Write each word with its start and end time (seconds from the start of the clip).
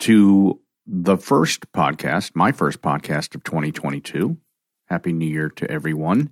to 0.00 0.60
the 0.86 1.16
first 1.16 1.72
podcast, 1.72 2.32
my 2.34 2.52
first 2.52 2.80
podcast 2.80 3.34
of 3.34 3.44
2022. 3.44 4.36
Happy 4.86 5.12
New 5.12 5.26
Year 5.26 5.50
to 5.50 5.70
everyone. 5.70 6.30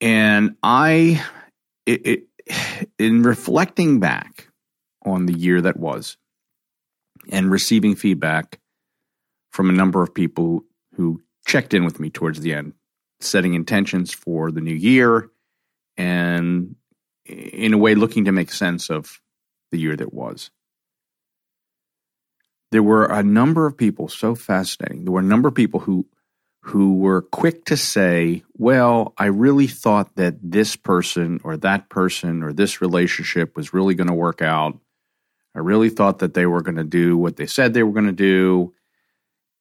And 0.00 0.56
I, 0.62 1.24
it, 1.86 2.06
it, 2.06 2.24
in 2.98 3.22
reflecting 3.22 4.00
back 4.00 4.48
on 5.04 5.26
the 5.26 5.38
year 5.38 5.60
that 5.60 5.78
was 5.78 6.16
and 7.30 7.50
receiving 7.50 7.94
feedback 7.94 8.60
from 9.52 9.70
a 9.70 9.72
number 9.72 10.02
of 10.02 10.12
people 10.12 10.64
who 10.96 11.22
checked 11.46 11.74
in 11.74 11.84
with 11.84 12.00
me 12.00 12.10
towards 12.10 12.40
the 12.40 12.54
end, 12.54 12.74
setting 13.20 13.54
intentions 13.54 14.12
for 14.12 14.50
the 14.50 14.60
new 14.60 14.74
year 14.74 15.30
and 15.96 16.74
in 17.24 17.72
a 17.72 17.78
way 17.78 17.94
looking 17.94 18.24
to 18.24 18.32
make 18.32 18.50
sense 18.50 18.90
of 18.90 19.20
the 19.70 19.78
year 19.78 19.96
that 19.96 20.12
was. 20.12 20.50
There 22.74 22.82
were 22.82 23.04
a 23.04 23.22
number 23.22 23.68
of 23.68 23.76
people 23.76 24.08
so 24.08 24.34
fascinating. 24.34 25.04
There 25.04 25.12
were 25.12 25.20
a 25.20 25.22
number 25.22 25.46
of 25.46 25.54
people 25.54 25.78
who 25.78 26.06
who 26.62 26.96
were 26.96 27.22
quick 27.22 27.66
to 27.66 27.76
say, 27.76 28.42
"Well, 28.58 29.14
I 29.16 29.26
really 29.26 29.68
thought 29.68 30.16
that 30.16 30.38
this 30.42 30.74
person 30.74 31.38
or 31.44 31.56
that 31.58 31.88
person 31.88 32.42
or 32.42 32.52
this 32.52 32.80
relationship 32.80 33.56
was 33.56 33.72
really 33.72 33.94
going 33.94 34.08
to 34.08 34.12
work 34.12 34.42
out. 34.42 34.76
I 35.54 35.60
really 35.60 35.88
thought 35.88 36.18
that 36.18 36.34
they 36.34 36.46
were 36.46 36.62
going 36.62 36.74
to 36.78 36.82
do 36.82 37.16
what 37.16 37.36
they 37.36 37.46
said 37.46 37.74
they 37.74 37.84
were 37.84 37.92
going 37.92 38.06
to 38.06 38.12
do, 38.12 38.74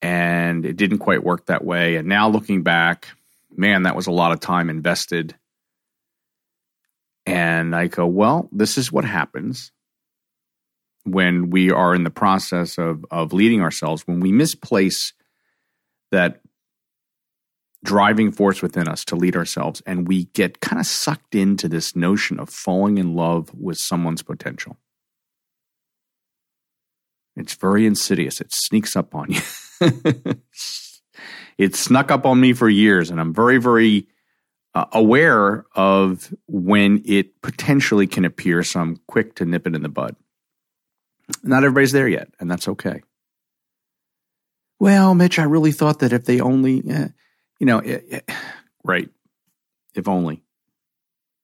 and 0.02 0.66
it 0.66 0.76
didn't 0.76 0.98
quite 0.98 1.24
work 1.24 1.46
that 1.46 1.64
way. 1.64 1.98
And 1.98 2.08
now 2.08 2.30
looking 2.30 2.64
back, 2.64 3.10
man, 3.56 3.84
that 3.84 3.96
was 3.96 4.08
a 4.08 4.12
lot 4.12 4.32
of 4.32 4.40
time 4.40 4.72
invested." 4.72 5.36
And 7.28 7.76
I 7.76 7.86
go, 7.86 8.08
"Well, 8.08 8.50
this 8.52 8.80
is 8.80 8.92
what 8.92 9.06
happens 9.06 9.72
when 11.06 11.50
we 11.50 11.72
are 11.72 11.94
in 11.94 12.04
the 12.04 12.10
process 12.10 12.78
of 12.78 13.06
of 13.12 13.34
leading 13.34 13.62
ourselves 13.62 14.04
when 14.08 14.20
we 14.20 14.32
misplace 14.32 15.14
that 16.12 16.42
driving 17.84 18.32
force 18.32 18.62
within 18.62 18.88
us 18.88 19.04
to 19.04 19.16
lead 19.16 19.36
ourselves 19.36 19.82
and 19.86 20.08
we 20.08 20.26
get 20.26 20.62
kind 20.62 20.80
of 20.80 20.86
sucked 20.86 21.36
into 21.36 21.68
this 21.68 21.96
notion 21.96 22.40
of 22.40 22.50
falling 22.50 22.98
in 22.98 23.14
love 23.14 23.54
with 23.54 23.78
someone's 23.78 24.24
potential. 24.24 24.78
It's 27.36 27.56
very 27.56 27.86
insidious. 27.86 28.40
It 28.40 28.54
sneaks 28.54 28.96
up 28.96 29.14
on 29.14 29.32
you. 29.32 29.42
It 31.58 31.76
snuck 31.76 32.12
up 32.12 32.26
on 32.26 32.40
me 32.40 32.54
for 32.54 32.70
years 32.70 33.10
and 33.10 33.20
i'm 33.20 33.34
very 33.34 33.58
very 33.58 34.08
uh, 34.76 34.86
aware 34.92 35.66
of 35.76 36.34
when 36.48 37.02
it 37.06 37.42
potentially 37.42 38.08
can 38.08 38.26
appear 38.26 38.64
so 38.64 38.80
i'm 38.80 38.98
quick 39.08 39.36
to 39.36 39.46
nip 39.46 39.68
it 39.68 39.76
in 39.76 39.84
the 39.84 39.90
bud 39.90 40.16
not 41.44 41.64
everybody's 41.64 41.92
there 41.92 42.08
yet, 42.08 42.30
and 42.40 42.50
that's 42.50 42.68
okay. 42.68 43.02
Well, 44.80 45.16
Mitch, 45.16 45.40
I 45.40 45.44
really 45.44 45.72
thought 45.72 46.00
that 46.00 46.14
if 46.14 46.26
they 46.26 46.42
only, 46.42 46.84
eh, 46.90 47.08
you 47.60 47.66
know, 47.66 47.80
eh, 47.80 48.00
eh, 48.12 48.36
right, 48.84 49.10
if 49.96 50.08
only, 50.08 50.44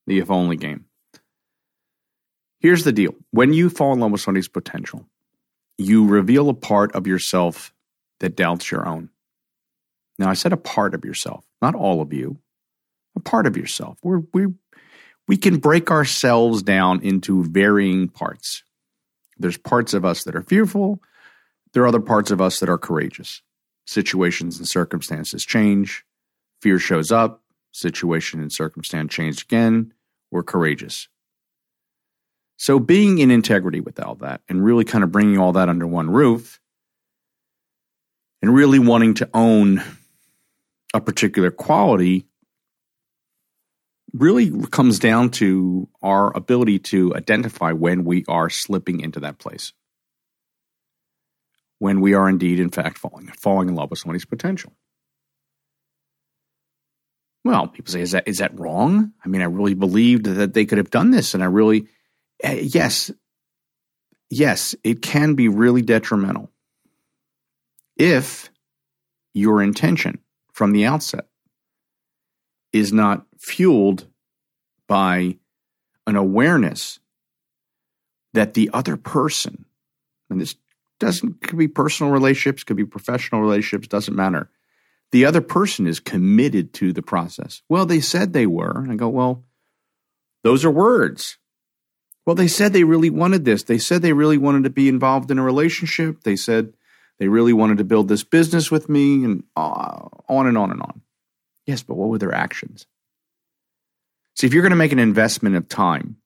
the 0.07 0.19
if 0.19 0.29
only 0.29 0.57
game. 0.57 0.85
Here's 2.59 2.83
the 2.83 2.91
deal 2.91 3.15
when 3.31 3.53
you 3.53 3.69
fall 3.69 3.93
in 3.93 3.99
love 3.99 4.11
with 4.11 4.21
somebody's 4.21 4.49
potential, 4.49 5.05
you 5.77 6.05
reveal 6.05 6.49
a 6.49 6.53
part 6.53 6.93
of 6.93 7.07
yourself 7.07 7.73
that 8.19 8.35
doubts 8.35 8.69
your 8.69 8.85
own. 8.85 9.09
Now, 10.17 10.29
I 10.29 10.33
said 10.33 10.51
a 10.51 10.57
part 10.57 10.93
of 10.93 11.05
yourself, 11.05 11.45
not 11.61 11.75
all 11.75 12.01
of 12.01 12.11
you, 12.11 12.39
a 13.15 13.21
part 13.21 13.47
of 13.47 13.55
yourself. 13.55 13.97
We're, 14.03 14.23
we 14.33 14.47
we 15.29 15.37
can 15.37 15.59
break 15.59 15.91
ourselves 15.91 16.63
down 16.63 17.01
into 17.03 17.43
varying 17.43 18.09
parts. 18.09 18.63
There's 19.39 19.57
parts 19.57 19.93
of 19.93 20.05
us 20.05 20.23
that 20.25 20.35
are 20.35 20.43
fearful. 20.43 21.01
There 21.73 21.83
are 21.83 21.87
other 21.87 21.99
parts 21.99 22.31
of 22.31 22.41
us 22.41 22.59
that 22.59 22.69
are 22.69 22.77
courageous. 22.77 23.41
Situations 23.85 24.57
and 24.57 24.67
circumstances 24.67 25.45
change. 25.45 26.05
Fear 26.61 26.79
shows 26.79 27.11
up. 27.11 27.43
Situation 27.71 28.41
and 28.41 28.51
circumstance 28.51 29.13
change 29.13 29.43
again. 29.43 29.93
We're 30.31 30.43
courageous. 30.43 31.07
So, 32.57 32.79
being 32.79 33.19
in 33.19 33.31
integrity 33.31 33.79
with 33.79 33.99
all 33.99 34.15
that 34.15 34.41
and 34.49 34.63
really 34.63 34.83
kind 34.83 35.03
of 35.03 35.11
bringing 35.11 35.37
all 35.37 35.53
that 35.53 35.69
under 35.69 35.87
one 35.87 36.09
roof 36.09 36.59
and 38.41 38.53
really 38.53 38.79
wanting 38.79 39.13
to 39.15 39.29
own 39.33 39.81
a 40.93 40.99
particular 40.99 41.51
quality 41.51 42.25
really 44.13 44.51
comes 44.67 44.99
down 44.99 45.29
to 45.29 45.87
our 46.01 46.35
ability 46.35 46.79
to 46.79 47.15
identify 47.15 47.71
when 47.71 48.03
we 48.03 48.25
are 48.27 48.49
slipping 48.49 48.99
into 48.99 49.19
that 49.21 49.39
place. 49.39 49.73
When 51.79 52.01
we 52.01 52.13
are 52.13 52.27
indeed, 52.27 52.59
in 52.59 52.69
fact, 52.69 52.97
falling, 52.97 53.27
falling 53.27 53.69
in 53.69 53.75
love 53.75 53.89
with 53.89 53.99
somebody's 53.99 54.25
potential. 54.25 54.73
Well, 57.45 57.67
people 57.67 57.91
say, 57.91 58.01
is 58.01 58.11
that, 58.11 58.27
is 58.27 58.39
that 58.39 58.59
wrong? 58.59 59.13
I 59.23 59.29
mean, 59.29 59.41
I 59.41 59.45
really 59.45 59.73
believed 59.73 60.25
that 60.25 60.53
they 60.53 60.65
could 60.65 60.77
have 60.77 60.91
done 60.91 61.11
this. 61.11 61.33
And 61.33 61.41
I 61.41 61.45
really, 61.45 61.87
uh, 62.43 62.57
yes, 62.61 63.11
yes, 64.29 64.75
it 64.83 65.01
can 65.01 65.35
be 65.35 65.47
really 65.47 65.81
detrimental 65.81 66.51
if 67.95 68.49
your 69.33 69.61
intention 69.61 70.19
from 70.51 70.73
the 70.73 70.85
outset 70.85 71.28
is 72.71 72.93
not 72.93 73.25
fueled 73.37 74.07
by 74.87 75.37
an 76.07 76.15
awareness 76.15 76.99
that 78.33 78.53
the 78.53 78.69
other 78.73 78.97
person, 78.97 79.65
and 80.29 80.39
this 80.39 80.55
doesn't 80.99 81.41
could 81.41 81.57
be 81.57 81.67
personal 81.67 82.11
relationships, 82.11 82.63
could 82.63 82.77
be 82.77 82.85
professional 82.85 83.41
relationships, 83.41 83.87
doesn't 83.87 84.15
matter. 84.15 84.49
The 85.11 85.25
other 85.25 85.41
person 85.41 85.87
is 85.87 85.99
committed 85.99 86.73
to 86.75 86.93
the 86.93 87.01
process. 87.01 87.61
Well, 87.67 87.85
they 87.85 87.99
said 87.99 88.33
they 88.33 88.45
were. 88.45 88.77
And 88.77 88.91
I 88.91 88.95
go, 88.95 89.09
well, 89.09 89.43
those 90.43 90.63
are 90.63 90.71
words. 90.71 91.37
Well, 92.25 92.35
they 92.35 92.47
said 92.47 92.73
they 92.73 92.83
really 92.83 93.09
wanted 93.09 93.43
this. 93.43 93.63
They 93.63 93.79
said 93.79 94.01
they 94.01 94.13
really 94.13 94.37
wanted 94.37 94.65
to 94.65 94.69
be 94.69 94.87
involved 94.87 95.31
in 95.31 95.39
a 95.39 95.43
relationship. 95.43 96.23
They 96.23 96.35
said 96.35 96.73
they 97.17 97.27
really 97.27 97.53
wanted 97.53 97.79
to 97.79 97.83
build 97.83 98.07
this 98.07 98.23
business 98.23 98.69
with 98.69 98.87
me, 98.87 99.23
and 99.23 99.43
uh, 99.55 100.07
on 100.27 100.45
and 100.45 100.57
on 100.57 100.71
and 100.71 100.81
on. 100.81 101.01
Yes, 101.69 101.83
but 101.83 101.97
what 101.97 102.09
were 102.09 102.17
their 102.17 102.33
actions? 102.33 102.87
See, 104.35 104.47
if 104.47 104.55
you're 104.55 104.63
going 104.63 104.71
to 104.71 104.75
make 104.75 104.91
an 104.91 104.97
investment 104.97 105.55
of 105.55 105.69
time 105.69 106.17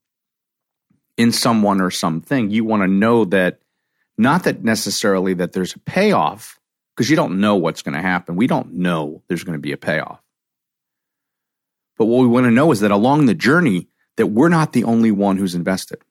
in 1.18 1.34
someone 1.34 1.82
or 1.82 1.92
something, 1.92 2.50
you 2.50 2.64
want 2.64 2.82
to 2.84 2.88
know 2.88 3.26
that 3.26 3.60
not 4.18 4.46
that 4.46 4.64
necessarily 4.64 5.34
that 5.34 5.52
there's 5.52 5.76
a 5.76 5.80
payoff 5.80 6.62
because 6.96 7.10
you 7.10 7.18
don't 7.18 7.42
know 7.42 7.58
what's 7.58 7.82
going 7.82 7.94
to 7.94 8.02
happen. 8.02 8.38
We 8.38 8.48
don't 8.48 8.76
know 8.76 9.22
there's 9.28 9.44
going 9.44 9.58
to 9.58 9.62
be 9.62 9.74
a 9.74 9.78
payoff. 9.78 10.22
But 11.98 12.06
what 12.06 12.22
we 12.22 12.28
want 12.28 12.46
to 12.46 12.52
know 12.52 12.72
is 12.72 12.80
that 12.80 12.92
along 12.92 13.26
the 13.26 13.34
journey 13.34 13.90
that 14.16 14.28
we're 14.28 14.48
not 14.48 14.72
the 14.72 14.86
only 14.86 15.12
one 15.12 15.36
who's 15.36 15.56
invested. 15.56 16.02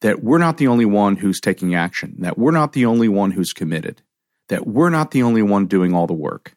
That 0.00 0.24
we're 0.24 0.38
not 0.38 0.56
the 0.56 0.68
only 0.68 0.86
one 0.86 1.16
who's 1.16 1.38
taking 1.38 1.74
action, 1.74 2.16
that 2.20 2.38
we're 2.38 2.50
not 2.50 2.72
the 2.72 2.86
only 2.86 3.08
one 3.08 3.30
who's 3.32 3.52
committed, 3.52 4.00
that 4.48 4.66
we're 4.66 4.88
not 4.88 5.10
the 5.10 5.22
only 5.22 5.42
one 5.42 5.66
doing 5.66 5.92
all 5.92 6.06
the 6.06 6.14
work. 6.14 6.55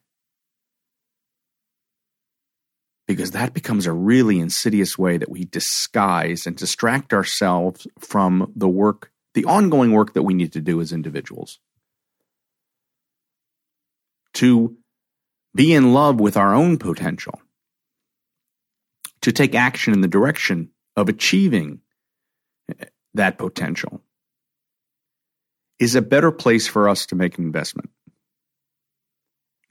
Because 3.09 3.31
that 3.31 3.55
becomes 3.55 3.87
a 3.87 3.91
really 3.91 4.39
insidious 4.39 4.95
way 4.95 5.17
that 5.17 5.31
we 5.31 5.43
disguise 5.43 6.45
and 6.45 6.55
distract 6.55 7.11
ourselves 7.11 7.87
from 7.97 8.53
the 8.55 8.69
work 8.69 9.11
the 9.33 9.45
ongoing 9.45 9.91
work 9.91 10.13
that 10.13 10.23
we 10.23 10.33
need 10.33 10.53
to 10.53 10.61
do 10.61 10.79
as 10.79 10.91
individuals 10.91 11.59
to 14.33 14.77
be 15.55 15.73
in 15.73 15.93
love 15.93 16.19
with 16.19 16.37
our 16.37 16.53
own 16.53 16.77
potential, 16.77 17.41
to 19.21 19.31
take 19.31 19.55
action 19.55 19.93
in 19.93 20.01
the 20.01 20.07
direction 20.07 20.69
of 20.95 21.09
achieving 21.09 21.81
that 23.15 23.37
potential 23.37 24.01
is 25.79 25.95
a 25.95 26.01
better 26.01 26.31
place 26.31 26.67
for 26.67 26.87
us 26.87 27.07
to 27.07 27.15
make 27.15 27.37
an 27.37 27.43
investment. 27.43 27.89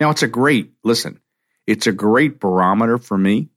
Now, 0.00 0.10
it's 0.10 0.22
a 0.22 0.28
great, 0.28 0.72
listen, 0.82 1.20
it's 1.68 1.86
a 1.86 1.92
great 1.92 2.40
barometer 2.40 2.96
for 2.96 3.18
me, 3.18 3.50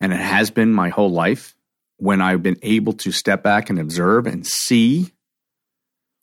and 0.00 0.12
it 0.12 0.18
has 0.18 0.50
been 0.50 0.72
my 0.72 0.88
whole 0.88 1.12
life 1.12 1.54
when 1.98 2.20
I've 2.20 2.42
been 2.42 2.58
able 2.60 2.94
to 2.94 3.12
step 3.12 3.44
back 3.44 3.70
and 3.70 3.78
observe 3.78 4.26
and 4.26 4.44
see 4.44 5.12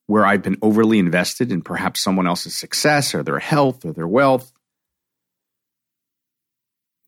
where 0.08 0.25
I've 0.25 0.44
been 0.44 0.58
overly 0.62 1.00
invested 1.00 1.50
in 1.50 1.62
perhaps 1.62 2.04
someone 2.04 2.28
else's 2.28 2.60
success 2.60 3.16
or 3.16 3.24
their 3.24 3.40
health 3.40 3.86
or 3.86 3.94
their 3.94 4.08
wealth, 4.08 4.52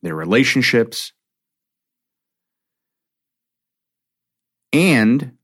their 0.02 0.14
relationships. 0.14 1.12
And 4.72 5.36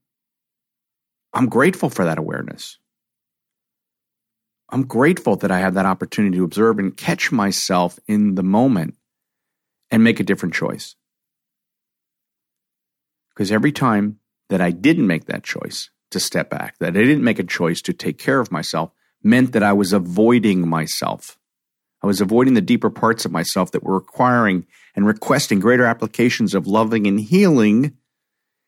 I'm 1.31 1.47
grateful 1.47 1.91
for 1.91 2.05
that 2.05 2.17
awareness. 2.17 2.79
I'm 4.71 4.85
grateful 4.85 5.35
that 5.37 5.51
I 5.51 5.59
have 5.59 5.73
that 5.73 5.85
opportunity 5.85 6.37
to 6.37 6.43
observe 6.43 6.79
and 6.79 6.95
catch 6.95 7.31
myself 7.31 7.99
in 8.07 8.35
the 8.35 8.43
moment 8.43 8.95
and 9.89 10.03
make 10.03 10.19
a 10.19 10.23
different 10.23 10.55
choice. 10.55 10.95
Because 13.29 13.51
every 13.51 13.71
time 13.71 14.19
that 14.49 14.61
I 14.61 14.71
didn't 14.71 15.07
make 15.07 15.25
that 15.25 15.43
choice, 15.43 15.89
to 16.11 16.19
step 16.19 16.49
back, 16.49 16.77
that 16.79 16.89
I 16.89 17.03
didn't 17.03 17.23
make 17.23 17.39
a 17.39 17.43
choice 17.43 17.81
to 17.83 17.93
take 17.93 18.17
care 18.17 18.39
of 18.39 18.51
myself, 18.51 18.91
meant 19.23 19.53
that 19.53 19.63
I 19.63 19.73
was 19.73 19.93
avoiding 19.93 20.67
myself. 20.67 21.37
I 22.03 22.07
was 22.07 22.21
avoiding 22.21 22.53
the 22.53 22.61
deeper 22.61 22.89
parts 22.89 23.25
of 23.25 23.31
myself 23.31 23.71
that 23.71 23.83
were 23.83 23.95
requiring 23.95 24.65
and 24.95 25.05
requesting 25.05 25.59
greater 25.59 25.85
applications 25.85 26.53
of 26.53 26.67
loving 26.67 27.07
and 27.07 27.19
healing. 27.19 27.97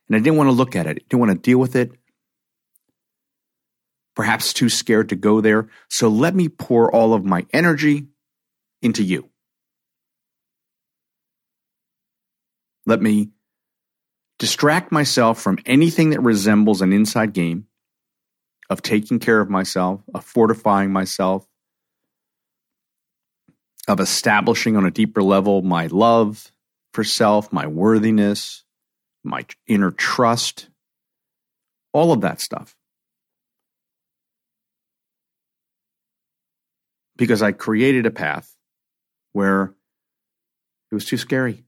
And 0.07 0.15
I 0.15 0.19
didn't 0.19 0.37
want 0.37 0.47
to 0.47 0.53
look 0.53 0.75
at 0.75 0.87
it, 0.87 0.97
I 0.97 1.05
didn't 1.09 1.19
want 1.19 1.31
to 1.31 1.37
deal 1.37 1.57
with 1.57 1.75
it. 1.75 1.91
Perhaps 4.15 4.53
too 4.53 4.69
scared 4.69 5.09
to 5.09 5.15
go 5.15 5.41
there. 5.41 5.69
So 5.89 6.07
let 6.07 6.35
me 6.35 6.49
pour 6.49 6.93
all 6.93 7.13
of 7.13 7.25
my 7.25 7.45
energy 7.51 8.07
into 8.81 9.03
you. 9.03 9.29
Let 12.85 13.01
me 13.01 13.29
distract 14.39 14.91
myself 14.91 15.41
from 15.41 15.57
anything 15.65 16.11
that 16.11 16.21
resembles 16.21 16.81
an 16.81 16.91
inside 16.91 17.33
game 17.33 17.67
of 18.69 18.81
taking 18.81 19.19
care 19.19 19.39
of 19.39 19.49
myself, 19.49 20.01
of 20.13 20.25
fortifying 20.25 20.91
myself, 20.91 21.47
of 23.87 23.99
establishing 23.99 24.75
on 24.75 24.85
a 24.85 24.91
deeper 24.91 25.23
level 25.23 25.61
my 25.61 25.87
love 25.87 26.51
for 26.93 27.03
self, 27.03 27.51
my 27.51 27.67
worthiness, 27.67 28.63
my 29.23 29.45
inner 29.67 29.91
trust, 29.91 30.69
all 31.91 32.11
of 32.11 32.21
that 32.21 32.41
stuff. 32.41 32.75
Because 37.23 37.41
I 37.41 37.53
created 37.53 38.05
a 38.05 38.11
path 38.11 38.53
where 39.31 39.73
it 40.91 40.93
was 40.93 41.05
too 41.05 41.15
scary. 41.15 41.63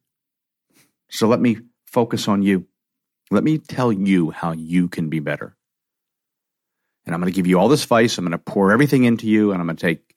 So 1.09 1.29
let 1.29 1.39
me 1.39 1.59
focus 1.85 2.27
on 2.27 2.41
you. 2.41 2.67
Let 3.31 3.45
me 3.45 3.57
tell 3.57 3.89
you 3.89 4.31
how 4.31 4.51
you 4.51 4.89
can 4.89 5.07
be 5.07 5.21
better. 5.21 5.55
And 7.05 7.15
I'm 7.15 7.21
going 7.21 7.31
to 7.31 7.35
give 7.35 7.47
you 7.47 7.57
all 7.57 7.69
this 7.69 7.83
advice. 7.83 8.17
I'm 8.17 8.25
going 8.25 8.33
to 8.33 8.37
pour 8.37 8.73
everything 8.73 9.05
into 9.05 9.27
you, 9.27 9.53
and 9.53 9.61
I'm 9.61 9.67
going 9.67 9.77
to 9.77 9.81
take 9.81 10.13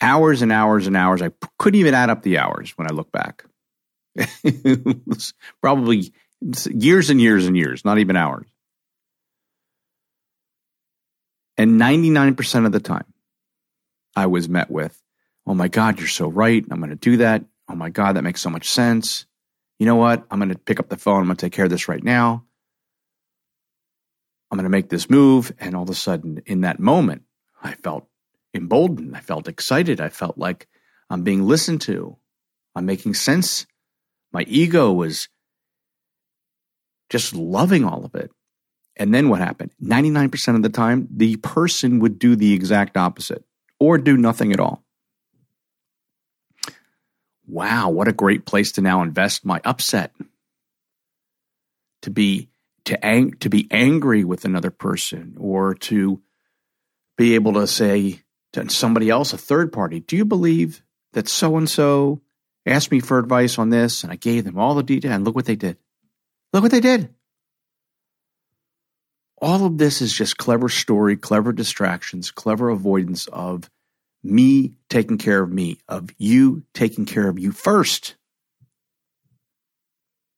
hours 0.00 0.42
and 0.42 0.50
hours 0.50 0.88
and 0.88 0.96
hours. 0.96 1.22
I 1.22 1.30
couldn't 1.56 1.78
even 1.78 1.94
add 1.94 2.10
up 2.10 2.24
the 2.24 2.38
hours 2.38 2.72
when 2.72 2.90
I 2.90 2.92
look 2.92 3.12
back. 3.12 3.44
it 4.16 5.06
was 5.06 5.34
probably 5.62 6.12
years 6.68 7.10
and 7.10 7.20
years 7.20 7.46
and 7.46 7.56
years, 7.56 7.84
not 7.84 7.98
even 7.98 8.16
hours. 8.16 8.48
And 11.56 11.80
99% 11.80 12.66
of 12.66 12.72
the 12.72 12.80
time, 12.80 13.04
I 14.14 14.26
was 14.26 14.48
met 14.48 14.70
with, 14.70 15.02
Oh 15.46 15.54
my 15.54 15.68
God, 15.68 15.98
you're 15.98 16.08
so 16.08 16.28
right. 16.28 16.64
I'm 16.70 16.78
going 16.78 16.90
to 16.90 16.96
do 16.96 17.16
that. 17.18 17.44
Oh 17.68 17.74
my 17.74 17.90
God, 17.90 18.16
that 18.16 18.22
makes 18.22 18.40
so 18.40 18.50
much 18.50 18.68
sense 18.68 19.26
you 19.80 19.86
know 19.86 19.96
what? 19.96 20.26
I'm 20.30 20.38
going 20.38 20.50
to 20.50 20.58
pick 20.58 20.78
up 20.78 20.90
the 20.90 20.98
phone. 20.98 21.22
I'm 21.22 21.26
going 21.26 21.36
to 21.38 21.46
take 21.46 21.54
care 21.54 21.64
of 21.64 21.70
this 21.70 21.88
right 21.88 22.04
now. 22.04 22.44
I'm 24.50 24.58
going 24.58 24.64
to 24.64 24.70
make 24.70 24.90
this 24.90 25.08
move. 25.08 25.52
And 25.58 25.74
all 25.74 25.84
of 25.84 25.88
a 25.90 25.94
sudden, 25.94 26.42
in 26.44 26.60
that 26.60 26.78
moment, 26.78 27.22
I 27.62 27.72
felt 27.72 28.06
emboldened. 28.52 29.16
I 29.16 29.20
felt 29.20 29.48
excited. 29.48 29.98
I 29.98 30.10
felt 30.10 30.36
like 30.36 30.68
I'm 31.08 31.22
being 31.22 31.48
listened 31.48 31.80
to. 31.82 32.18
I'm 32.74 32.84
making 32.84 33.14
sense. 33.14 33.66
My 34.32 34.42
ego 34.42 34.92
was 34.92 35.28
just 37.08 37.34
loving 37.34 37.84
all 37.84 38.04
of 38.04 38.14
it. 38.14 38.30
And 38.96 39.14
then 39.14 39.30
what 39.30 39.40
happened? 39.40 39.70
99% 39.82 40.56
of 40.56 40.62
the 40.62 40.68
time, 40.68 41.08
the 41.10 41.36
person 41.36 42.00
would 42.00 42.18
do 42.18 42.36
the 42.36 42.52
exact 42.52 42.98
opposite 42.98 43.44
or 43.80 43.98
do 43.98 44.16
nothing 44.16 44.52
at 44.52 44.60
all 44.60 44.84
wow, 47.50 47.90
what 47.90 48.08
a 48.08 48.12
great 48.12 48.46
place 48.46 48.72
to 48.72 48.80
now 48.80 49.02
invest 49.02 49.44
my 49.44 49.60
upset. 49.64 50.14
To 52.02 52.10
be 52.10 52.48
to 52.84 53.04
ang- 53.04 53.34
to 53.40 53.50
be 53.50 53.68
angry 53.70 54.24
with 54.24 54.46
another 54.46 54.70
person 54.70 55.36
or 55.38 55.74
to 55.74 56.22
be 57.18 57.34
able 57.34 57.52
to 57.54 57.66
say 57.66 58.22
to 58.52 58.70
somebody 58.70 59.10
else, 59.10 59.34
a 59.34 59.38
third 59.38 59.70
party, 59.72 60.00
do 60.00 60.16
you 60.16 60.24
believe 60.24 60.82
that 61.12 61.28
so 61.28 61.58
and 61.58 61.68
so 61.68 62.22
asked 62.64 62.90
me 62.90 63.00
for 63.00 63.18
advice 63.18 63.58
on 63.58 63.68
this 63.68 64.02
and 64.02 64.10
I 64.10 64.16
gave 64.16 64.44
them 64.44 64.58
all 64.58 64.74
the 64.74 64.82
detail 64.82 65.12
and 65.12 65.24
look 65.24 65.34
what 65.34 65.44
they 65.44 65.56
did. 65.56 65.76
Look 66.52 66.62
what 66.62 66.72
they 66.72 66.80
did. 66.80 67.14
All 69.40 69.64
of 69.64 69.78
this 69.78 70.02
is 70.02 70.12
just 70.12 70.36
clever 70.36 70.68
story, 70.68 71.16
clever 71.16 71.52
distractions, 71.52 72.30
clever 72.30 72.68
avoidance 72.68 73.26
of 73.28 73.70
me 74.22 74.76
taking 74.90 75.16
care 75.16 75.42
of 75.42 75.50
me, 75.50 75.78
of 75.88 76.10
you 76.18 76.64
taking 76.74 77.06
care 77.06 77.26
of 77.28 77.38
you 77.38 77.52
first. 77.52 78.16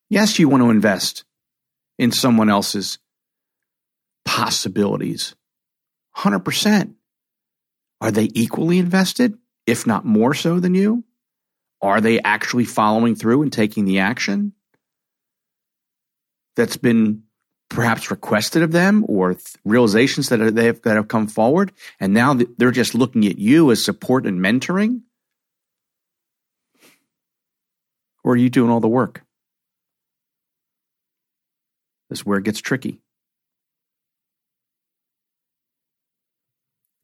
Yes, 0.09 0.39
you 0.39 0.49
want 0.49 0.63
to 0.63 0.71
invest 0.71 1.25
in 1.99 2.13
someone 2.13 2.49
else's 2.49 2.99
possibilities. 4.25 5.35
100%. 6.17 6.95
Are 8.01 8.11
they 8.11 8.29
equally 8.35 8.79
invested, 8.79 9.39
if 9.67 9.87
not 9.87 10.05
more 10.05 10.35
so 10.35 10.61
than 10.61 10.75
you? 10.75 11.05
Are 11.81 12.01
they 12.01 12.21
actually 12.21 12.65
following 12.65 13.17
through 13.17 13.43
and 13.43 13.53
taking 13.53 13.85
the 13.85 14.01
action 14.01 14.53
that's 16.55 16.77
been 16.77 17.25
perhaps 17.73 18.11
requested 18.11 18.63
of 18.63 18.73
them 18.73 19.05
or 19.09 19.35
th- 19.35 19.57
realizations 19.65 20.29
that, 20.29 20.41
are, 20.41 20.51
they 20.51 20.67
have, 20.67 20.83
that 20.83 20.97
have 20.97 21.09
come 21.09 21.27
forward, 21.27 21.73
and 21.99 22.13
now 22.13 22.39
they're 22.59 22.71
just 22.71 22.95
looking 22.95 23.27
at 23.27 23.39
you 23.39 23.71
as 23.71 23.85
support 23.85 24.27
and 24.27 24.41
mentoring? 24.41 25.01
Or 28.23 28.35
are 28.35 28.37
you 28.37 28.51
doing 28.51 28.71
all 28.71 28.81
the 28.81 28.89
work? 28.89 29.23
This 32.09 32.21
is 32.21 32.27
where 32.27 32.39
it 32.39 32.45
gets 32.45 32.61
tricky. 32.61 33.01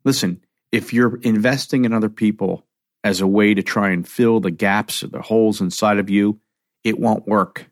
Listen, 0.05 0.45
if 0.71 0.93
you're 0.93 1.19
investing 1.23 1.85
in 1.85 1.93
other 1.93 2.11
people 2.11 2.65
as 3.03 3.21
a 3.21 3.27
way 3.27 3.55
to 3.55 3.63
try 3.63 3.91
and 3.91 4.07
fill 4.07 4.41
the 4.41 4.51
gaps 4.51 5.03
or 5.03 5.09
the 5.09 5.23
holes 5.23 5.61
inside 5.61 5.99
of 5.99 6.11
you, 6.11 6.41
it 6.85 6.99
won't 6.99 7.27
work. 7.27 7.71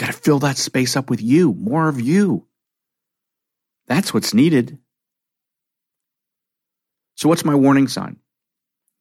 Got 0.00 0.06
to 0.06 0.12
fill 0.14 0.38
that 0.38 0.56
space 0.56 0.96
up 0.96 1.10
with 1.10 1.20
you, 1.20 1.52
more 1.52 1.86
of 1.86 2.00
you. 2.00 2.46
That's 3.86 4.14
what's 4.14 4.32
needed. 4.32 4.78
So, 7.16 7.28
what's 7.28 7.44
my 7.44 7.54
warning 7.54 7.86
sign? 7.86 8.16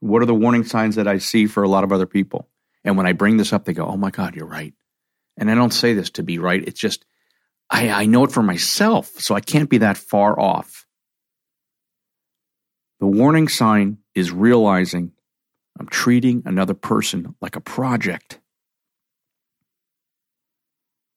What 0.02 0.22
are 0.22 0.26
the 0.26 0.36
warning 0.36 0.66
signs 0.66 0.96
that 0.96 1.08
I 1.08 1.20
see 1.20 1.46
for 1.48 1.64
a 1.64 1.70
lot 1.70 1.86
of 1.86 1.94
other 1.94 2.06
people? 2.06 2.50
And 2.84 2.98
when 2.98 3.06
I 3.06 3.14
bring 3.14 3.38
this 3.38 3.54
up, 3.54 3.64
they 3.64 3.72
go, 3.72 3.86
Oh 3.86 3.96
my 3.96 4.12
God, 4.12 4.36
you're 4.36 4.46
right. 4.46 4.74
And 5.38 5.50
I 5.50 5.56
don't 5.56 5.72
say 5.72 5.94
this 5.94 6.10
to 6.12 6.24
be 6.24 6.38
right. 6.38 6.68
It's 6.68 6.82
just, 6.82 7.06
I, 7.70 7.88
I 7.90 8.06
know 8.06 8.26
it 8.26 8.34
for 8.34 8.44
myself, 8.44 9.08
so 9.20 9.36
I 9.36 9.40
can't 9.40 9.70
be 9.70 9.78
that 9.78 9.98
far 9.98 10.38
off. 10.38 10.86
The 13.00 13.08
warning 13.08 13.48
sign 13.48 14.00
is 14.16 14.34
realizing 14.34 15.14
I'm 15.80 15.88
treating 15.88 16.44
another 16.46 16.74
person 16.74 17.36
like 17.40 17.56
a 17.56 17.62
project 17.62 18.39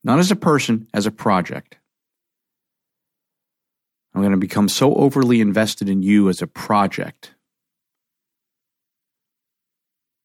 not 0.04 0.18
as 0.18 0.30
a 0.30 0.36
person, 0.36 0.88
as 0.92 1.06
a 1.06 1.10
project. 1.10 1.78
I'm 4.14 4.20
going 4.20 4.32
to 4.32 4.38
become 4.38 4.68
so 4.68 4.94
overly 4.94 5.40
invested 5.40 5.88
in 5.88 6.02
you 6.02 6.28
as 6.28 6.42
a 6.42 6.46
project 6.46 7.34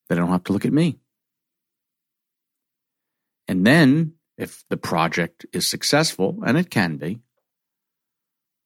that 0.09 0.17
I 0.17 0.21
don't 0.21 0.31
have 0.31 0.43
to 0.45 0.53
look 0.53 0.65
at 0.65 0.73
me. 0.73 0.99
And 3.47 3.65
then 3.65 4.13
if 4.37 4.63
the 4.69 4.77
project 4.77 5.45
is 5.53 5.69
successful, 5.69 6.39
and 6.45 6.57
it 6.57 6.69
can 6.69 6.97
be, 6.97 7.19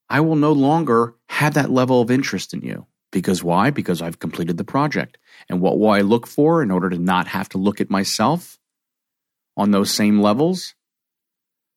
I 0.09 0.19
will 0.19 0.35
no 0.35 0.51
longer 0.51 1.15
have 1.29 1.53
that 1.53 1.71
level 1.71 2.01
of 2.01 2.11
interest 2.11 2.53
in 2.53 2.61
you. 2.61 2.87
Because 3.11 3.43
why? 3.43 3.69
Because 3.69 4.01
I've 4.01 4.19
completed 4.19 4.57
the 4.57 4.63
project. 4.63 5.17
And 5.49 5.61
what 5.61 5.79
will 5.79 5.89
I 5.89 6.01
look 6.01 6.27
for 6.27 6.63
in 6.63 6.71
order 6.71 6.89
to 6.89 6.97
not 6.97 7.27
have 7.27 7.49
to 7.49 7.57
look 7.57 7.79
at 7.79 7.89
myself 7.89 8.57
on 9.55 9.71
those 9.71 9.91
same 9.91 10.21
levels 10.21 10.75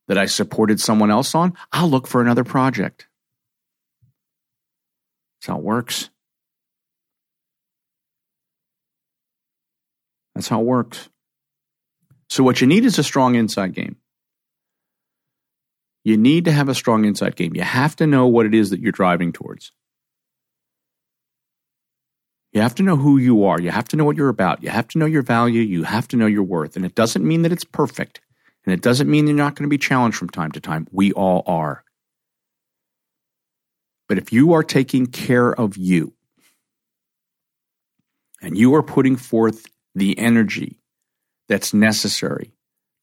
that 0.08 0.18
I 0.18 0.26
supported 0.26 0.80
someone 0.80 1.10
else 1.10 1.34
on? 1.34 1.54
I'll 1.72 1.88
look 1.88 2.06
for 2.06 2.20
another 2.20 2.44
project. 2.44 3.06
That's 5.40 5.48
how 5.48 5.58
it 5.58 5.64
works. 5.64 6.10
That's 10.34 10.48
how 10.48 10.60
it 10.60 10.66
works. 10.66 11.08
So, 12.28 12.42
what 12.42 12.60
you 12.60 12.66
need 12.66 12.84
is 12.84 12.98
a 12.98 13.04
strong 13.04 13.34
inside 13.34 13.74
game. 13.74 13.96
You 16.04 16.16
need 16.16 16.44
to 16.46 16.52
have 16.52 16.68
a 16.68 16.74
strong 16.74 17.04
inside 17.04 17.36
game. 17.36 17.54
You 17.54 17.62
have 17.62 17.96
to 17.96 18.06
know 18.06 18.26
what 18.26 18.46
it 18.46 18.54
is 18.54 18.70
that 18.70 18.80
you're 18.80 18.92
driving 18.92 19.32
towards. 19.32 19.72
You 22.52 22.60
have 22.60 22.74
to 22.76 22.82
know 22.82 22.96
who 22.96 23.18
you 23.18 23.44
are. 23.44 23.60
You 23.60 23.70
have 23.70 23.88
to 23.88 23.96
know 23.96 24.04
what 24.04 24.16
you're 24.16 24.28
about. 24.28 24.62
You 24.62 24.68
have 24.68 24.86
to 24.88 24.98
know 24.98 25.06
your 25.06 25.22
value. 25.22 25.60
You 25.60 25.82
have 25.82 26.06
to 26.08 26.16
know 26.16 26.26
your 26.26 26.44
worth. 26.44 26.76
And 26.76 26.84
it 26.84 26.94
doesn't 26.94 27.26
mean 27.26 27.42
that 27.42 27.52
it's 27.52 27.64
perfect. 27.64 28.20
And 28.64 28.72
it 28.72 28.82
doesn't 28.82 29.10
mean 29.10 29.26
you're 29.26 29.36
not 29.36 29.54
going 29.54 29.68
to 29.68 29.72
be 29.72 29.78
challenged 29.78 30.16
from 30.16 30.30
time 30.30 30.52
to 30.52 30.60
time. 30.60 30.86
We 30.90 31.12
all 31.12 31.42
are. 31.46 31.84
But 34.08 34.18
if 34.18 34.32
you 34.32 34.52
are 34.54 34.62
taking 34.62 35.06
care 35.06 35.52
of 35.52 35.76
you 35.76 36.12
and 38.42 38.56
you 38.56 38.74
are 38.74 38.82
putting 38.82 39.16
forth 39.16 39.66
the 39.94 40.18
energy 40.18 40.80
that's 41.48 41.72
necessary 41.74 42.52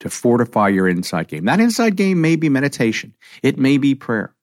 to 0.01 0.09
fortify 0.09 0.67
your 0.67 0.87
inside 0.87 1.27
game. 1.27 1.45
That 1.45 1.59
inside 1.59 1.95
game 1.95 2.21
may 2.21 2.35
be 2.35 2.49
meditation, 2.49 3.15
it 3.43 3.57
may 3.57 3.77
be 3.77 3.95
prayer, 3.95 4.33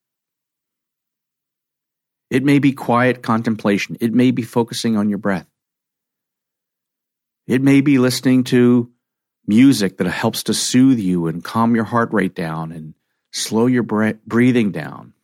it 2.31 2.45
may 2.45 2.59
be 2.59 2.73
quiet 2.73 3.23
contemplation, 3.23 3.97
it 4.01 4.13
may 4.13 4.31
be 4.31 4.43
focusing 4.43 4.97
on 4.97 5.09
your 5.09 5.19
breath, 5.19 5.49
it 7.47 7.61
may 7.61 7.81
be 7.81 7.99
listening 7.99 8.45
to 8.45 8.91
music 9.49 9.97
that 9.97 10.07
helps 10.07 10.45
to 10.45 10.55
soothe 10.55 10.99
you 10.99 11.27
and 11.27 11.43
calm 11.43 11.75
your 11.75 11.85
heart 11.85 12.13
rate 12.13 12.35
down 12.35 12.71
and 12.71 12.95
slow 13.33 13.67
your 13.67 13.83
breathing 13.83 14.71
down 14.71 15.15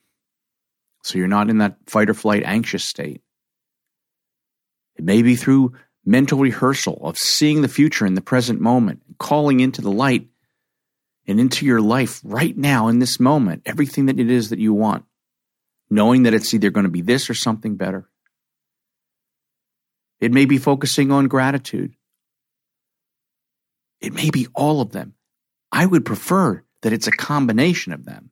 so 1.05 1.19
you're 1.19 1.29
not 1.29 1.51
in 1.51 1.59
that 1.59 1.77
fight 1.87 2.09
or 2.09 2.15
flight 2.15 2.43
anxious 2.45 2.85
state. 2.85 3.21
It 4.97 5.05
may 5.05 5.23
be 5.23 5.37
through 5.37 5.75
mental 6.05 6.39
rehearsal 6.39 6.99
of 7.03 7.19
seeing 7.19 7.61
the 7.61 7.69
future 7.69 8.07
in 8.07 8.15
the 8.15 8.21
present 8.21 8.61
moment, 8.61 9.03
calling 9.19 9.61
into 9.61 9.83
the 9.83 9.91
light 9.91 10.29
and 11.27 11.39
into 11.39 11.67
your 11.67 11.81
life 11.81 12.21
right 12.25 12.57
now 12.57 12.89
in 12.89 12.99
this 12.99 13.21
moment, 13.21 13.63
everything 13.67 14.07
that 14.07 14.19
it 14.19 14.31
is 14.31 14.51
that 14.51 14.59
you 14.59 14.73
want, 14.73 15.05
knowing 15.91 16.23
that 16.23 16.35
it's 16.35 16.55
either 16.55 16.71
going 16.71 16.85
to 16.85 16.91
be 16.91 17.03
this 17.03 17.29
or 17.29 17.35
something 17.35 17.77
better. 17.77 18.09
It 20.21 20.33
may 20.33 20.47
be 20.47 20.59
focusing 20.59 21.11
on 21.13 21.29
gratitude. 21.29 21.95
It 24.05 24.13
may 24.13 24.29
be 24.29 24.49
all 24.55 24.83
of 24.83 24.93
them. 24.93 25.15
I 25.73 25.87
would 25.87 26.05
prefer 26.05 26.63
that 26.83 26.93
it's 26.93 27.07
a 27.07 27.13
combination 27.13 27.95
of 27.95 28.05
them. 28.05 28.31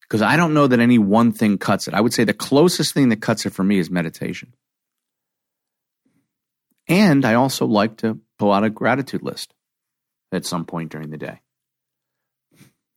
Because 0.00 0.22
I 0.22 0.36
don't 0.36 0.54
know 0.54 0.66
that 0.66 0.80
any 0.80 0.98
one 0.98 1.30
thing 1.30 1.56
cuts 1.56 1.86
it. 1.86 1.94
I 1.94 2.00
would 2.00 2.12
say 2.12 2.24
the 2.24 2.34
closest 2.34 2.94
thing 2.94 3.10
that 3.10 3.22
cuts 3.22 3.46
it 3.46 3.52
for 3.52 3.62
me 3.62 3.78
is 3.78 3.90
meditation. 3.90 4.54
And 6.88 7.24
I 7.24 7.34
also 7.34 7.64
like 7.64 7.98
to 7.98 8.18
pull 8.38 8.52
out 8.52 8.64
a 8.64 8.70
gratitude 8.70 9.22
list 9.22 9.54
at 10.32 10.44
some 10.44 10.64
point 10.64 10.90
during 10.90 11.10
the 11.10 11.16
day. 11.16 11.40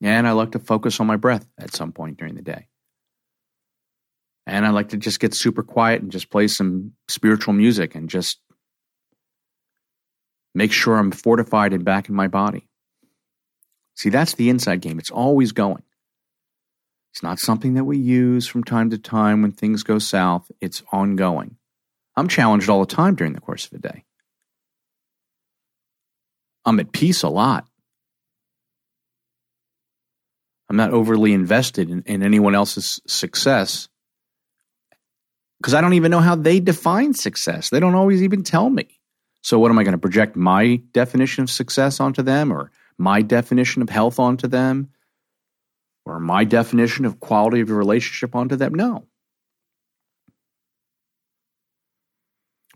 And 0.01 0.27
I 0.27 0.31
like 0.31 0.53
to 0.53 0.59
focus 0.59 0.99
on 0.99 1.07
my 1.07 1.17
breath 1.17 1.45
at 1.57 1.73
some 1.73 1.91
point 1.91 2.17
during 2.17 2.33
the 2.33 2.41
day. 2.41 2.67
And 4.47 4.65
I 4.65 4.71
like 4.71 4.89
to 4.89 4.97
just 4.97 5.19
get 5.19 5.35
super 5.35 5.61
quiet 5.61 6.01
and 6.01 6.11
just 6.11 6.31
play 6.31 6.47
some 6.47 6.93
spiritual 7.07 7.53
music 7.53 7.93
and 7.93 8.09
just 8.09 8.39
make 10.55 10.71
sure 10.71 10.97
I'm 10.97 11.11
fortified 11.11 11.73
and 11.73 11.85
back 11.85 12.09
in 12.09 12.15
my 12.15 12.27
body. 12.27 12.67
See, 13.95 14.09
that's 14.09 14.33
the 14.33 14.49
inside 14.49 14.81
game. 14.81 14.97
It's 14.97 15.11
always 15.11 15.51
going. 15.51 15.83
It's 17.13 17.21
not 17.21 17.39
something 17.39 17.75
that 17.75 17.83
we 17.83 17.97
use 17.97 18.47
from 18.47 18.63
time 18.63 18.89
to 18.89 18.97
time 18.97 19.41
when 19.41 19.51
things 19.51 19.83
go 19.83 19.99
south, 19.99 20.51
it's 20.59 20.81
ongoing. 20.91 21.57
I'm 22.17 22.27
challenged 22.27 22.69
all 22.69 22.79
the 22.79 22.93
time 22.93 23.15
during 23.15 23.33
the 23.33 23.41
course 23.41 23.67
of 23.67 23.73
a 23.73 23.77
day. 23.79 24.03
I'm 26.65 26.79
at 26.79 26.91
peace 26.91 27.23
a 27.23 27.29
lot. 27.29 27.65
I'm 30.69 30.77
not 30.77 30.91
overly 30.91 31.31
invested 31.31 31.89
in, 31.89 32.01
in 32.03 32.23
anyone 32.23 32.55
else's 32.55 32.99
success 33.05 33.87
because 35.59 35.73
I 35.73 35.81
don't 35.81 35.93
even 35.93 36.11
know 36.11 36.19
how 36.19 36.35
they 36.35 36.59
define 36.59 37.13
success. 37.13 37.69
They 37.69 37.79
don't 37.79 37.95
always 37.95 38.23
even 38.23 38.43
tell 38.43 38.69
me. 38.69 38.99
So, 39.45 39.59
what 39.59 39.69
am 39.69 39.77
I 39.77 39.83
going 39.83 39.91
to 39.91 39.99
project 39.99 40.35
my 40.35 40.81
definition 40.91 41.43
of 41.43 41.51
success 41.51 41.99
onto 41.99 42.23
them 42.23 42.51
or 42.51 42.71
my 42.97 43.21
definition 43.21 43.83
of 43.83 43.91
health 43.91 44.17
onto 44.17 44.47
them 44.47 44.89
or 46.03 46.19
my 46.19 46.43
definition 46.43 47.05
of 47.05 47.19
quality 47.19 47.61
of 47.61 47.69
your 47.69 47.77
relationship 47.77 48.35
onto 48.35 48.55
them? 48.55 48.73
No. 48.73 49.05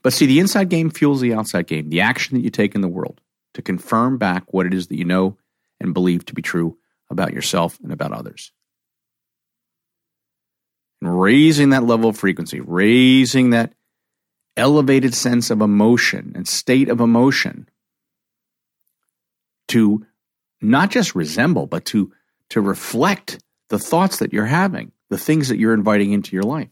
But 0.04 0.14
see, 0.14 0.28
the 0.28 0.40
inside 0.40 0.70
game 0.70 0.92
fuels 0.92 1.22
the 1.22 1.34
outside 1.34 1.66
game, 1.66 1.90
the 1.90 2.02
action 2.02 2.38
that 2.38 2.44
you 2.44 2.52
take 2.52 2.76
in 2.76 2.82
the 2.82 2.88
world 2.88 3.20
to 3.56 3.64
confirm 3.64 4.20
back 4.20 4.54
what 4.54 4.68
it 4.68 4.74
is 4.76 4.90
that 4.90 4.98
you 4.98 5.06
know 5.06 5.40
and 5.80 5.96
believe 5.96 6.24
to 6.28 6.36
be 6.36 6.44
true 6.44 6.78
about 7.10 7.34
yourself 7.34 7.80
and 7.82 7.92
about 7.92 8.12
others. 8.12 8.52
And 11.02 11.20
raising 11.20 11.72
that 11.72 11.84
level 11.84 12.12
of 12.12 12.18
frequency, 12.20 12.60
raising 12.60 13.50
that 13.50 13.74
elevated 14.58 15.14
sense 15.14 15.50
of 15.50 15.62
emotion 15.62 16.34
and 16.36 16.48
state 16.48 16.90
of 16.90 17.00
emotion 17.00 17.70
to 19.70 20.06
not 20.62 20.92
just 20.92 21.16
resemble, 21.16 21.68
but 21.68 21.86
to, 21.86 22.12
to 22.50 22.62
reflect 22.62 23.40
the 23.70 23.80
thoughts 23.80 24.18
that 24.18 24.34
you're 24.34 24.46
having, 24.46 24.92
the 25.10 25.18
things 25.18 25.50
that 25.50 25.58
you're 25.58 25.74
inviting 25.74 26.12
into 26.12 26.36
your 26.36 26.44
life. 26.44 26.70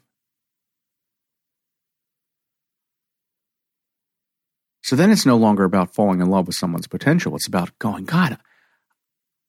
So 4.81 4.95
then 4.95 5.11
it's 5.11 5.25
no 5.25 5.35
longer 5.35 5.65
about 5.65 5.93
falling 5.93 6.21
in 6.21 6.29
love 6.29 6.47
with 6.47 6.55
someone's 6.55 6.87
potential. 6.87 7.35
It's 7.35 7.47
about 7.47 7.77
going, 7.77 8.05
God, 8.05 8.37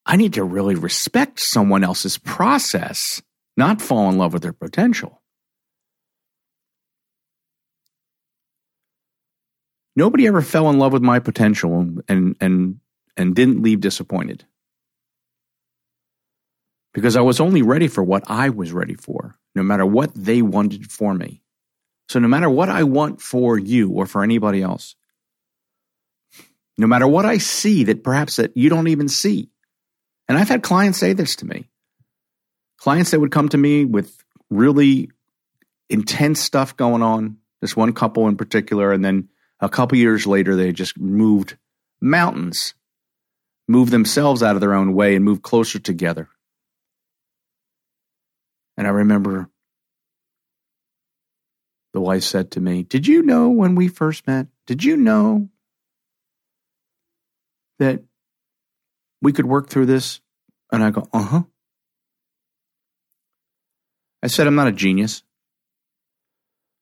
I 0.05 0.17
need 0.17 0.33
to 0.35 0.43
really 0.43 0.75
respect 0.75 1.39
someone 1.39 1.85
else's 1.85 2.19
process, 2.19 3.23
not 3.57 3.81
fall 3.81 4.11
in 4.11 4.19
love 4.19 4.33
with 4.33 4.43
their 4.43 4.53
potential. 4.53 5.23
Nobody 9.99 10.28
ever 10.28 10.43
fell 10.43 10.71
in 10.71 10.78
love 10.78 10.93
with 10.93 11.02
my 11.02 11.19
potential 11.19 11.81
and 12.09 12.37
and 12.40 12.78
and 13.17 13.35
didn't 13.35 13.62
leave 13.62 13.81
disappointed. 13.81 14.45
Because 16.95 17.17
I 17.17 17.21
was 17.21 17.40
only 17.40 17.62
ready 17.62 17.88
for 17.88 18.05
what 18.05 18.23
I 18.28 18.50
was 18.50 18.71
ready 18.73 18.95
for, 18.95 19.35
no 19.57 19.64
matter 19.64 19.85
what 19.85 20.14
they 20.14 20.40
wanted 20.40 20.88
for 20.93 21.12
me. 21.14 21.43
So 22.09 22.21
no 22.21 22.28
matter 22.28 22.49
what 22.49 22.69
I 22.69 22.85
want 22.85 23.21
for 23.21 23.59
you 23.59 23.90
or 23.90 24.07
for 24.07 24.23
anybody 24.23 24.62
else, 24.62 24.95
no 26.76 26.87
matter 26.87 27.09
what 27.09 27.26
I 27.26 27.38
see 27.38 27.83
that 27.83 28.05
perhaps 28.05 28.37
that 28.37 28.57
you 28.57 28.71
don't 28.71 28.87
even 28.87 29.09
see. 29.09 29.50
And 30.28 30.38
I've 30.38 30.49
had 30.49 30.62
clients 30.62 30.99
say 31.00 31.12
this 31.12 31.35
to 31.37 31.45
me. 31.45 31.71
Clients 32.76 33.11
that 33.11 33.19
would 33.19 33.33
come 33.33 33.49
to 33.49 33.59
me 33.59 33.85
with 33.85 34.17
really 34.49 35.11
intense 35.90 36.38
stuff 36.38 36.76
going 36.76 37.02
on, 37.02 37.38
this 37.61 37.75
one 37.75 37.93
couple 37.93 38.28
in 38.28 38.37
particular, 38.37 38.93
and 38.93 39.05
then 39.05 39.28
a 39.61 39.69
couple 39.69 39.99
years 39.99 40.27
later 40.27 40.57
they 40.57 40.73
just 40.73 40.99
moved 40.99 41.57
mountains, 42.00 42.75
moved 43.67 43.93
themselves 43.93 44.43
out 44.43 44.55
of 44.55 44.61
their 44.61 44.75
own 44.75 44.95
way 44.95 45.15
and 45.15 45.25
moved 45.25 45.43
closer 45.43 45.79
together. 45.79 46.29
And 48.77 48.87
I 48.87 48.91
remember 48.91 49.50
the 51.93 52.00
wife 52.00 52.23
said 52.23 52.53
to 52.53 52.61
me, 52.61 52.85
Did 52.85 53.07
you 53.07 53.23
know 53.23 53.49
when 53.49 53.75
we 53.75 53.88
first 53.88 54.27
met? 54.27 54.47
Did 54.67 54.85
you 54.85 54.97
know 54.97 55.49
that 57.79 58.03
we 59.21 59.33
could 59.33 59.47
work 59.47 59.69
through 59.69 59.87
this? 59.87 60.21
And 60.71 60.85
I 60.85 60.91
go, 60.91 61.09
uh 61.12 61.23
huh. 61.23 61.43
I 64.23 64.27
said, 64.27 64.47
I'm 64.47 64.55
not 64.55 64.69
a 64.69 64.73
genius. 64.73 65.23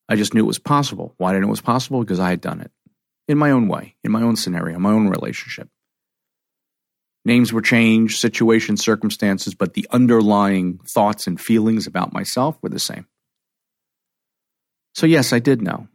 I 0.08 0.16
just 0.16 0.34
knew 0.34 0.40
it 0.40 0.46
was 0.46 0.58
possible. 0.58 1.14
Why 1.16 1.32
did 1.32 1.38
I 1.38 1.40
know 1.40 1.48
it 1.48 1.50
was 1.50 1.60
possible? 1.60 2.00
Because 2.00 2.20
I 2.20 2.30
had 2.30 2.40
done 2.40 2.60
it 2.60 2.70
in 3.28 3.38
my 3.38 3.50
own 3.50 3.68
way, 3.68 3.96
in 4.04 4.12
my 4.12 4.22
own 4.22 4.36
scenario, 4.36 4.78
my 4.78 4.92
own 4.92 5.08
relationship. 5.08 5.68
Names 7.24 7.52
were 7.52 7.62
changed, 7.62 8.20
situations, 8.20 8.84
circumstances, 8.84 9.54
but 9.54 9.74
the 9.74 9.86
underlying 9.90 10.78
thoughts 10.86 11.26
and 11.26 11.40
feelings 11.40 11.88
about 11.88 12.12
myself 12.12 12.56
were 12.62 12.68
the 12.68 12.78
same. 12.78 13.06
So, 14.94 15.06
yes, 15.06 15.32
I 15.32 15.40
did 15.40 15.60
know. 15.60 15.88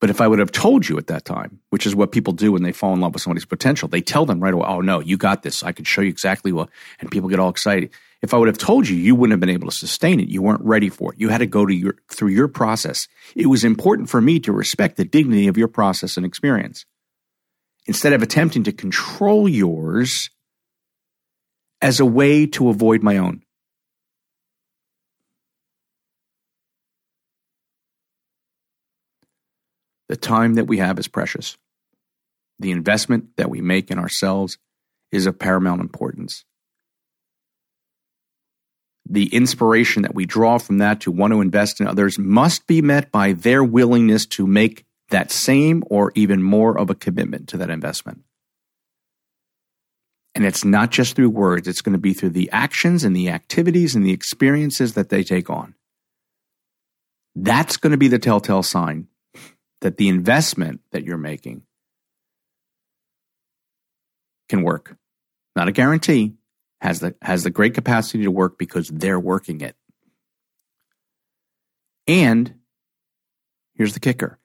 But 0.00 0.10
if 0.10 0.20
I 0.20 0.26
would 0.26 0.38
have 0.38 0.50
told 0.50 0.88
you 0.88 0.98
at 0.98 1.08
that 1.08 1.24
time, 1.24 1.60
which 1.70 1.86
is 1.86 1.94
what 1.94 2.12
people 2.12 2.32
do 2.32 2.52
when 2.52 2.62
they 2.62 2.72
fall 2.72 2.92
in 2.92 3.00
love 3.00 3.14
with 3.14 3.22
somebody's 3.22 3.44
potential, 3.44 3.88
they 3.88 4.00
tell 4.00 4.26
them 4.26 4.40
right 4.40 4.54
away, 4.54 4.66
oh, 4.66 4.80
no, 4.80 5.00
you 5.00 5.16
got 5.16 5.42
this. 5.42 5.62
I 5.62 5.72
can 5.72 5.84
show 5.84 6.00
you 6.00 6.08
exactly 6.08 6.50
what, 6.50 6.70
and 6.98 7.10
people 7.10 7.28
get 7.28 7.38
all 7.38 7.50
excited. 7.50 7.90
If 8.22 8.32
I 8.32 8.38
would 8.38 8.46
have 8.46 8.58
told 8.58 8.88
you, 8.88 8.96
you 8.96 9.16
wouldn't 9.16 9.32
have 9.32 9.40
been 9.40 9.50
able 9.50 9.68
to 9.68 9.76
sustain 9.76 10.20
it. 10.20 10.28
You 10.28 10.42
weren't 10.42 10.62
ready 10.62 10.88
for 10.88 11.12
it. 11.12 11.20
You 11.20 11.28
had 11.28 11.38
to 11.38 11.46
go 11.46 11.66
to 11.66 11.74
your, 11.74 11.96
through 12.08 12.28
your 12.28 12.46
process. 12.46 13.08
It 13.34 13.46
was 13.46 13.64
important 13.64 14.08
for 14.08 14.20
me 14.20 14.38
to 14.40 14.52
respect 14.52 14.96
the 14.96 15.04
dignity 15.04 15.48
of 15.48 15.58
your 15.58 15.66
process 15.66 16.16
and 16.16 16.24
experience. 16.24 16.86
Instead 17.86 18.12
of 18.12 18.22
attempting 18.22 18.62
to 18.64 18.72
control 18.72 19.48
yours 19.48 20.30
as 21.80 21.98
a 21.98 22.06
way 22.06 22.46
to 22.46 22.68
avoid 22.68 23.02
my 23.02 23.18
own. 23.18 23.42
The 30.08 30.16
time 30.16 30.54
that 30.54 30.66
we 30.66 30.78
have 30.78 31.00
is 31.00 31.08
precious. 31.08 31.56
The 32.60 32.70
investment 32.70 33.36
that 33.36 33.50
we 33.50 33.60
make 33.60 33.90
in 33.90 33.98
ourselves 33.98 34.58
is 35.10 35.26
of 35.26 35.40
paramount 35.40 35.80
importance. 35.80 36.44
The 39.08 39.26
inspiration 39.34 40.02
that 40.02 40.14
we 40.14 40.26
draw 40.26 40.58
from 40.58 40.78
that 40.78 41.00
to 41.02 41.10
want 41.10 41.32
to 41.32 41.40
invest 41.40 41.80
in 41.80 41.86
others 41.86 42.18
must 42.18 42.66
be 42.66 42.80
met 42.80 43.10
by 43.10 43.32
their 43.32 43.64
willingness 43.64 44.26
to 44.26 44.46
make 44.46 44.84
that 45.10 45.30
same 45.30 45.82
or 45.88 46.12
even 46.14 46.42
more 46.42 46.78
of 46.78 46.88
a 46.88 46.94
commitment 46.94 47.48
to 47.48 47.56
that 47.58 47.70
investment. 47.70 48.22
And 50.34 50.46
it's 50.46 50.64
not 50.64 50.90
just 50.90 51.14
through 51.14 51.30
words, 51.30 51.68
it's 51.68 51.82
going 51.82 51.92
to 51.92 51.98
be 51.98 52.14
through 52.14 52.30
the 52.30 52.50
actions 52.50 53.04
and 53.04 53.14
the 53.14 53.28
activities 53.28 53.94
and 53.94 54.04
the 54.04 54.12
experiences 54.12 54.94
that 54.94 55.10
they 55.10 55.22
take 55.22 55.50
on. 55.50 55.74
That's 57.34 57.76
going 57.76 57.90
to 57.90 57.98
be 57.98 58.08
the 58.08 58.18
telltale 58.18 58.62
sign 58.62 59.08
that 59.82 59.96
the 59.96 60.08
investment 60.08 60.80
that 60.92 61.04
you're 61.04 61.18
making 61.18 61.62
can 64.48 64.62
work. 64.62 64.96
Not 65.54 65.68
a 65.68 65.72
guarantee, 65.72 66.34
has 66.82 66.98
the 66.98 67.14
has 67.22 67.44
the 67.44 67.50
great 67.50 67.74
capacity 67.74 68.24
to 68.24 68.30
work 68.30 68.58
because 68.58 68.88
they're 68.88 69.20
working 69.20 69.60
it. 69.60 69.76
And 72.08 72.54
here's 73.74 73.94
the 73.94 74.00
kicker. 74.00 74.40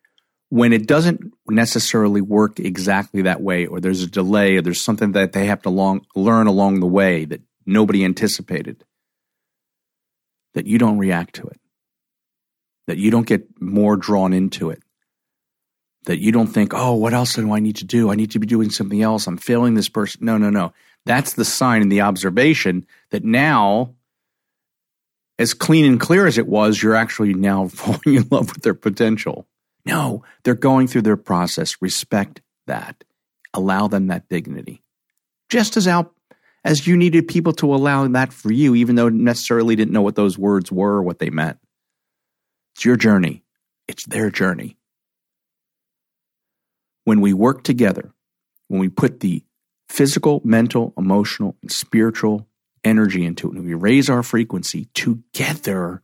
When 0.50 0.72
it 0.72 0.86
doesn't 0.86 1.34
necessarily 1.50 2.22
work 2.22 2.60
exactly 2.60 3.24
that 3.24 3.42
way, 3.42 3.66
or 3.66 3.82
there's 3.82 4.04
a 4.04 4.08
delay, 4.08 4.56
or 4.56 4.62
there's 4.62 4.84
something 4.84 5.14
that 5.14 5.34
they 5.34 5.48
have 5.48 5.64
to 5.64 5.72
long, 5.72 6.06
learn 6.16 6.46
along 6.46 6.80
the 6.80 6.86
way 6.86 7.26
that 7.26 7.42
nobody 7.66 8.06
anticipated, 8.06 8.86
that 10.54 10.68
you 10.68 10.78
don't 10.78 11.00
react 11.00 11.36
to 11.36 11.48
it, 11.48 11.60
that 12.86 12.98
you 12.98 13.10
don't 13.10 13.28
get 13.28 13.60
more 13.60 13.98
drawn 13.98 14.32
into 14.32 14.70
it, 14.70 14.84
that 16.06 16.20
you 16.20 16.32
don't 16.32 16.48
think, 16.48 16.72
oh, 16.76 16.94
what 16.94 17.16
else 17.16 17.34
do 17.34 17.52
I 17.52 17.60
need 17.60 17.78
to 17.78 17.86
do? 17.86 18.12
I 18.12 18.16
need 18.16 18.32
to 18.32 18.40
be 18.40 18.48
doing 18.48 18.70
something 18.70 19.02
else. 19.02 19.26
I'm 19.26 19.38
failing 19.38 19.74
this 19.74 19.90
person. 19.90 20.24
No, 20.24 20.38
no, 20.38 20.52
no. 20.52 20.72
That's 21.08 21.34
the 21.34 21.46
sign 21.46 21.82
and 21.82 21.92
the 21.92 22.02
observation 22.02 22.86
that 23.12 23.24
now, 23.24 23.96
as 25.40 25.54
clean 25.54 25.86
and 25.86 26.00
clear 26.00 26.28
as 26.28 26.38
it 26.38 26.48
was, 26.48 26.82
you're 26.82 26.96
actually 26.96 27.34
now 27.34 27.68
falling 27.70 28.16
in 28.18 28.28
love 28.30 28.52
with 28.54 28.64
their 28.64 28.74
potential. 28.74 29.48
No, 29.86 30.24
they're 30.44 30.54
going 30.54 30.88
through 30.88 31.04
their 31.04 31.18
process. 31.18 31.82
Respect 31.82 32.42
that. 32.68 33.04
Allow 33.54 33.88
them 33.88 34.08
that 34.08 34.28
dignity. 34.28 34.84
Just 35.50 35.78
as 35.78 35.88
out 35.88 36.14
as 36.66 36.86
you 36.86 36.98
needed 36.98 37.30
people 37.30 37.54
to 37.54 37.74
allow 37.74 38.06
that 38.08 38.34
for 38.34 38.52
you, 38.52 38.76
even 38.76 38.96
though 38.96 39.08
necessarily 39.08 39.76
didn't 39.76 39.94
know 39.94 40.02
what 40.02 40.16
those 40.16 40.38
words 40.38 40.70
were 40.70 40.96
or 40.96 41.04
what 41.04 41.20
they 41.20 41.30
meant. 41.30 41.58
It's 42.76 42.84
your 42.84 42.98
journey. 42.98 43.44
It's 43.88 44.06
their 44.06 44.30
journey 44.30 44.78
when 47.06 47.22
we 47.22 47.34
work 47.34 47.64
together, 47.64 48.12
when 48.68 48.82
we 48.82 48.90
put 48.90 49.22
the 49.22 49.42
physical, 49.90 50.42
mental, 50.44 50.94
emotional, 50.98 51.56
and 51.62 51.72
spiritual 51.72 52.48
energy 52.84 53.26
into 53.26 53.48
it, 53.48 53.56
when 53.56 53.66
we 53.66 53.74
raise 53.74 54.10
our 54.10 54.24
frequency 54.24 54.86
together, 54.94 56.02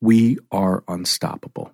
we 0.00 0.38
are 0.50 0.82
unstoppable. 0.88 1.72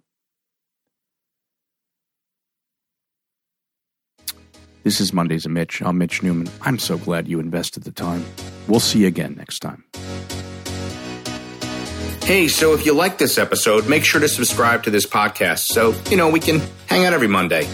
This 4.82 5.00
is 5.00 5.12
Mondays 5.12 5.44
of 5.44 5.50
Mitch. 5.50 5.82
I'm 5.82 5.98
Mitch 5.98 6.22
Newman. 6.22 6.48
I'm 6.62 6.78
so 6.78 6.96
glad 6.96 7.26
you 7.26 7.40
invested 7.40 7.82
the 7.82 7.90
time. 7.90 8.24
We'll 8.68 8.78
see 8.78 9.00
you 9.00 9.08
again 9.08 9.34
next 9.36 9.58
time. 9.58 9.84
Hey, 12.22 12.48
so 12.48 12.72
if 12.72 12.84
you 12.86 12.92
like 12.92 13.18
this 13.18 13.38
episode, 13.38 13.88
make 13.88 14.04
sure 14.04 14.20
to 14.20 14.28
subscribe 14.28 14.82
to 14.84 14.90
this 14.90 15.06
podcast 15.06 15.66
so, 15.66 15.94
you 16.10 16.16
know, 16.16 16.28
we 16.28 16.40
can 16.40 16.60
hang 16.86 17.04
out 17.04 17.12
every 17.12 17.28
Monday. 17.28 17.68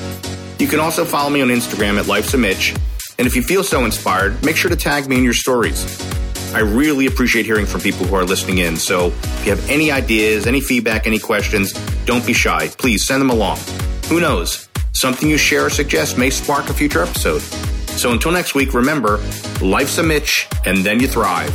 You 0.59 0.67
can 0.69 0.79
also 0.79 1.05
follow 1.05 1.31
me 1.31 1.41
on 1.43 1.49
Instagram 1.49 1.99
at 1.99 2.07
Life's 2.07 2.35
a 2.35 2.39
Mitch. 2.39 2.75
And 3.23 3.29
if 3.29 3.37
you 3.37 3.43
feel 3.43 3.63
so 3.63 3.85
inspired, 3.85 4.45
make 4.45 4.57
sure 4.57 4.69
to 4.69 4.75
tag 4.75 5.07
me 5.07 5.17
in 5.17 5.23
your 5.23 5.33
stories. 5.33 5.87
I 6.53 6.59
really 6.59 7.07
appreciate 7.07 7.47
hearing 7.47 7.67
from 7.67 7.81
people 7.81 8.05
who 8.05 8.17
are 8.17 8.25
listening 8.25 8.59
in. 8.59 8.77
So 8.77 9.13
if 9.13 9.47
you 9.47 9.55
have 9.55 9.71
any 9.71 9.93
ideas, 9.93 10.49
any 10.49 10.61
feedback, 10.61 11.07
any 11.07 11.21
questions, 11.21 11.73
don't 12.05 12.27
be 12.27 12.33
shy. 12.33 12.67
Please 12.79 13.07
send 13.07 13.21
them 13.21 13.31
along. 13.31 13.59
Who 14.09 14.19
knows? 14.19 14.69
Something 14.91 15.31
you 15.31 15.39
share 15.39 15.67
or 15.67 15.71
suggest 15.71 16.19
may 16.19 16.31
spark 16.31 16.69
a 16.69 16.75
future 16.75 17.01
episode. 17.01 17.43
So 17.93 18.11
until 18.11 18.33
next 18.33 18.57
week, 18.57 18.75
remember 18.75 19.19
life's 19.61 19.99
a 19.99 20.03
Mitch, 20.03 20.49
and 20.67 20.79
then 20.79 20.99
you 20.99 21.07
thrive. 21.07 21.53